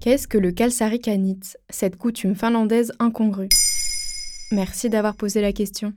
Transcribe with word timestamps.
Qu'est-ce 0.00 0.26
que 0.26 0.38
le 0.38 0.50
kalsarikanit, 0.50 1.40
cette 1.68 1.96
coutume 1.96 2.34
finlandaise 2.34 2.90
incongrue? 3.00 3.50
Merci 4.50 4.88
d'avoir 4.88 5.14
posé 5.14 5.42
la 5.42 5.52
question. 5.52 5.92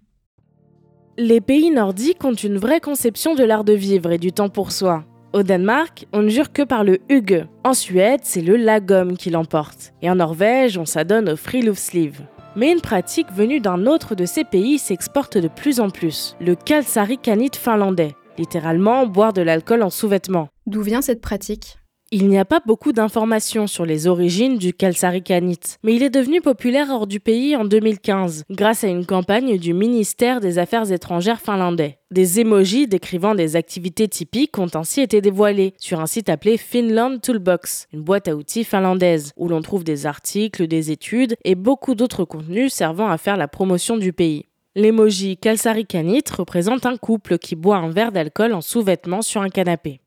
Les 1.17 1.39
pays 1.39 1.71
nordiques 1.71 2.25
ont 2.25 2.33
une 2.33 2.57
vraie 2.57 2.81
conception 2.81 3.33
de 3.33 3.45
l'art 3.45 3.63
de 3.63 3.71
vivre 3.71 4.11
et 4.11 4.17
du 4.17 4.33
temps 4.33 4.49
pour 4.49 4.73
soi. 4.73 5.05
Au 5.31 5.41
Danemark, 5.41 6.05
on 6.11 6.21
ne 6.21 6.27
jure 6.27 6.51
que 6.51 6.63
par 6.63 6.83
le 6.83 6.97
hygge. 7.09 7.47
En 7.63 7.73
Suède, 7.73 8.19
c'est 8.23 8.41
le 8.41 8.57
lagom 8.57 9.15
qui 9.15 9.29
l'emporte. 9.29 9.93
Et 10.01 10.09
en 10.09 10.15
Norvège, 10.15 10.77
on 10.77 10.85
s'adonne 10.85 11.29
au 11.29 11.37
friluftsliv. 11.37 12.23
Mais 12.57 12.73
une 12.73 12.81
pratique 12.81 13.31
venue 13.31 13.61
d'un 13.61 13.87
autre 13.87 14.15
de 14.15 14.25
ces 14.25 14.43
pays 14.43 14.79
s'exporte 14.79 15.37
de 15.37 15.47
plus 15.47 15.79
en 15.79 15.89
plus, 15.89 16.35
le 16.41 16.55
kalsarikanit 16.55 17.51
finlandais, 17.57 18.15
littéralement 18.37 19.07
boire 19.07 19.31
de 19.31 19.41
l'alcool 19.41 19.81
en 19.81 19.89
sous-vêtements. 19.89 20.49
D'où 20.67 20.81
vient 20.81 21.01
cette 21.01 21.21
pratique? 21.21 21.77
Il 22.15 22.29
n'y 22.29 22.37
a 22.37 22.45
pas 22.45 22.59
beaucoup 22.63 22.91
d'informations 22.91 23.65
sur 23.65 23.87
les 23.87 24.05
origines 24.05 24.59
du 24.59 24.71
kalsarikanit, 24.71 25.57
mais 25.81 25.95
il 25.95 26.03
est 26.03 26.11
devenu 26.11 26.41
populaire 26.41 26.91
hors 26.91 27.07
du 27.07 27.19
pays 27.19 27.55
en 27.55 27.65
2015 27.65 28.43
grâce 28.51 28.83
à 28.83 28.87
une 28.87 29.07
campagne 29.07 29.57
du 29.57 29.73
ministère 29.73 30.39
des 30.39 30.59
Affaires 30.59 30.91
étrangères 30.91 31.41
finlandais. 31.41 31.97
Des 32.11 32.39
émojis 32.39 32.85
décrivant 32.85 33.33
des 33.33 33.55
activités 33.55 34.07
typiques 34.07 34.59
ont 34.59 34.69
ainsi 34.75 35.01
été 35.01 35.21
dévoilés 35.21 35.73
sur 35.79 36.01
un 36.01 36.05
site 36.05 36.29
appelé 36.29 36.57
Finland 36.57 37.19
Toolbox, 37.19 37.87
une 37.91 38.03
boîte 38.03 38.27
à 38.27 38.35
outils 38.35 38.63
finlandaise, 38.63 39.31
où 39.35 39.47
l'on 39.47 39.63
trouve 39.63 39.83
des 39.83 40.05
articles, 40.05 40.67
des 40.67 40.91
études 40.91 41.35
et 41.43 41.55
beaucoup 41.55 41.95
d'autres 41.95 42.25
contenus 42.25 42.71
servant 42.71 43.09
à 43.09 43.17
faire 43.17 43.37
la 43.37 43.47
promotion 43.47 43.97
du 43.97 44.13
pays. 44.13 44.45
L'emoji 44.75 45.37
kalsarikanit 45.37 46.25
représente 46.37 46.85
un 46.85 46.95
couple 46.95 47.39
qui 47.39 47.55
boit 47.55 47.77
un 47.77 47.89
verre 47.89 48.11
d'alcool 48.11 48.53
en 48.53 48.61
sous-vêtements 48.61 49.23
sur 49.23 49.41
un 49.41 49.49
canapé. 49.49 50.02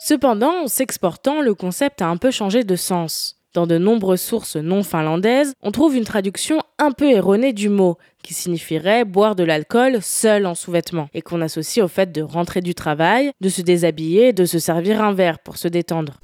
Cependant, 0.00 0.62
en 0.62 0.68
s'exportant, 0.68 1.40
le 1.40 1.54
concept 1.54 2.02
a 2.02 2.08
un 2.08 2.16
peu 2.16 2.30
changé 2.30 2.62
de 2.62 2.76
sens. 2.76 3.34
Dans 3.52 3.66
de 3.66 3.78
nombreuses 3.78 4.20
sources 4.20 4.54
non 4.54 4.84
finlandaises, 4.84 5.54
on 5.60 5.72
trouve 5.72 5.96
une 5.96 6.04
traduction 6.04 6.60
un 6.78 6.92
peu 6.92 7.10
erronée 7.10 7.52
du 7.52 7.68
mot, 7.68 7.98
qui 8.22 8.32
signifierait 8.32 9.04
boire 9.04 9.34
de 9.34 9.42
l'alcool 9.42 10.00
seul 10.00 10.46
en 10.46 10.54
sous-vêtements, 10.54 11.08
et 11.14 11.22
qu'on 11.22 11.40
associe 11.40 11.84
au 11.84 11.88
fait 11.88 12.12
de 12.12 12.22
rentrer 12.22 12.60
du 12.60 12.76
travail, 12.76 13.32
de 13.40 13.48
se 13.48 13.60
déshabiller 13.60 14.28
et 14.28 14.32
de 14.32 14.44
se 14.44 14.60
servir 14.60 15.02
un 15.02 15.12
verre 15.12 15.40
pour 15.40 15.56
se 15.56 15.66
détendre. 15.66 16.20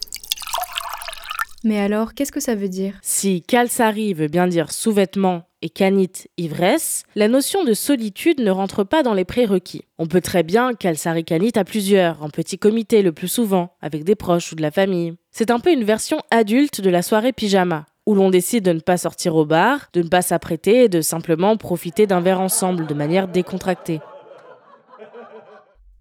Mais 1.64 1.80
alors, 1.80 2.14
qu'est-ce 2.14 2.30
que 2.30 2.40
ça 2.40 2.54
veut 2.54 2.68
dire? 2.68 2.94
Si 3.02 3.42
kalsari 3.42 4.14
veut 4.14 4.28
bien 4.28 4.46
dire 4.46 4.70
sous-vêtements 4.70 5.48
et 5.64 5.70
kanit 5.70 6.12
ivresse, 6.36 7.04
la 7.14 7.26
notion 7.26 7.64
de 7.64 7.72
solitude 7.72 8.38
ne 8.38 8.50
rentre 8.50 8.84
pas 8.84 9.02
dans 9.02 9.14
les 9.14 9.24
prérequis. 9.24 9.86
On 9.98 10.06
peut 10.06 10.20
très 10.20 10.42
bien 10.42 10.74
kalsari 10.74 11.24
kanit 11.24 11.52
à 11.56 11.64
plusieurs, 11.64 12.22
en 12.22 12.28
petit 12.28 12.58
comité 12.58 13.00
le 13.00 13.12
plus 13.12 13.28
souvent, 13.28 13.74
avec 13.80 14.04
des 14.04 14.14
proches 14.14 14.52
ou 14.52 14.56
de 14.56 14.62
la 14.62 14.70
famille. 14.70 15.14
C'est 15.30 15.50
un 15.50 15.60
peu 15.60 15.72
une 15.72 15.84
version 15.84 16.18
adulte 16.30 16.82
de 16.82 16.90
la 16.90 17.00
soirée 17.00 17.32
pyjama, 17.32 17.86
où 18.04 18.14
l'on 18.14 18.28
décide 18.28 18.62
de 18.62 18.74
ne 18.74 18.80
pas 18.80 18.98
sortir 18.98 19.36
au 19.36 19.46
bar, 19.46 19.88
de 19.94 20.02
ne 20.02 20.08
pas 20.08 20.20
s'apprêter 20.20 20.84
et 20.84 20.88
de 20.90 21.00
simplement 21.00 21.56
profiter 21.56 22.06
d'un 22.06 22.20
verre 22.20 22.42
ensemble 22.42 22.86
de 22.86 22.92
manière 22.92 23.26
décontractée. 23.26 24.00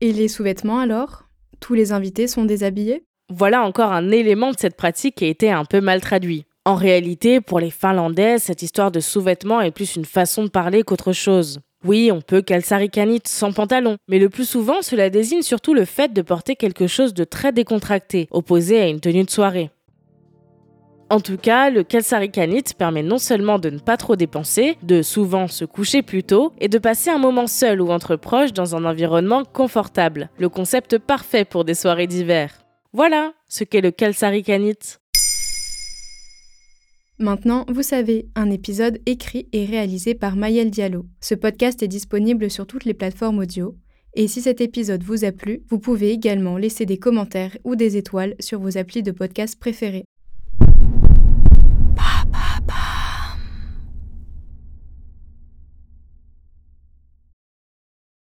Et 0.02 0.12
les 0.12 0.28
sous-vêtements 0.28 0.80
alors? 0.80 1.24
Tous 1.62 1.74
les 1.74 1.94
invités 1.94 2.28
sont 2.28 2.44
déshabillés? 2.44 3.06
Voilà 3.30 3.64
encore 3.64 3.94
un 3.94 4.12
élément 4.12 4.52
de 4.52 4.60
cette 4.60 4.76
pratique 4.76 5.16
qui 5.16 5.24
a 5.24 5.30
été 5.30 5.50
un 5.50 5.64
peu 5.64 5.80
mal 5.80 6.02
traduit. 6.02 6.46
En 6.66 6.76
réalité, 6.76 7.42
pour 7.42 7.60
les 7.60 7.72
Finlandais, 7.72 8.40
cette 8.40 8.62
histoire 8.62 8.90
de 8.90 9.02
sous-vêtements 9.02 9.60
est 9.60 9.72
plus 9.72 9.98
une 9.98 10.06
façon 10.06 10.44
de 10.44 10.50
parler 10.50 10.84
qu'autre 10.84 11.12
chose. 11.12 11.60
Oui, 11.84 12.10
on 12.14 12.22
peut 12.22 12.42
kalsarikanit 12.42 13.20
sans 13.26 13.52
pantalon, 13.52 13.98
mais 14.08 14.18
le 14.18 14.30
plus 14.30 14.48
souvent, 14.48 14.82
cela 14.82 15.10
désigne 15.10 15.42
surtout 15.42 15.74
le 15.74 15.84
fait 15.84 16.14
de 16.14 16.22
porter 16.22 16.56
quelque 16.56 16.88
chose 16.88 17.14
de 17.14 17.26
très 17.26 17.52
décontracté, 17.52 18.30
opposé 18.32 18.80
à 18.80 18.88
une 18.88 19.02
tenue 19.02 19.26
de 19.26 19.30
soirée. 19.30 19.72
En 21.10 21.20
tout 21.20 21.36
cas, 21.36 21.70
le 21.70 21.84
kalsarikanit 21.84 22.64
permet 22.78 23.04
non 23.04 23.18
seulement 23.18 23.60
de 23.60 23.70
ne 23.70 23.80
pas 23.80 23.98
trop 23.98 24.16
dépenser, 24.16 24.78
de 24.84 25.02
souvent 25.02 25.50
se 25.50 25.66
coucher 25.66 26.02
plus 26.02 26.24
tôt, 26.24 26.54
et 26.62 26.70
de 26.70 26.78
passer 26.78 27.10
un 27.10 27.18
moment 27.18 27.48
seul 27.48 27.82
ou 27.82 27.92
entre 27.92 28.16
proches 28.16 28.54
dans 28.54 28.78
un 28.78 28.86
environnement 28.86 29.44
confortable. 29.44 30.30
Le 30.40 30.48
concept 30.48 30.98
parfait 30.98 31.44
pour 31.44 31.66
des 31.66 31.76
soirées 31.76 32.08
d'hiver. 32.08 32.64
Voilà 32.94 33.34
ce 33.50 33.66
qu'est 33.66 33.82
le 33.82 33.92
kalsarikanit. 33.92 34.78
Maintenant, 37.24 37.64
vous 37.70 37.84
savez, 37.84 38.28
un 38.36 38.52
épisode 38.52 39.00
écrit 39.06 39.48
et 39.54 39.64
réalisé 39.64 40.14
par 40.14 40.36
Mayel 40.36 40.70
Diallo. 40.70 41.06
Ce 41.22 41.34
podcast 41.34 41.82
est 41.82 41.88
disponible 41.88 42.52
sur 42.52 42.68
toutes 42.68 42.84
les 42.84 42.94
plateformes 42.94 43.40
audio. 43.40 43.78
Et 44.14 44.28
si 44.28 44.42
cet 44.42 44.60
épisode 44.60 45.04
vous 45.04 45.24
a 45.24 45.32
plu, 45.32 45.62
vous 45.70 45.80
pouvez 45.80 46.12
également 46.12 46.58
laisser 46.58 46.86
des 46.86 46.98
commentaires 46.98 47.58
ou 47.64 47.78
des 47.78 47.96
étoiles 47.96 48.36
sur 48.42 48.60
vos 48.60 48.78
applis 48.78 49.04
de 49.04 49.12
podcast 49.12 49.58
préférés. 49.58 50.04